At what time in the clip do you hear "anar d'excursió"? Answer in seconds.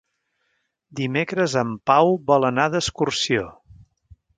2.53-3.51